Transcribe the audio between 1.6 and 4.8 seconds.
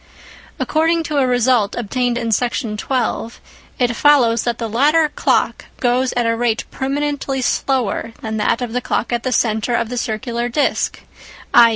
obtained in Section 12, it follows that the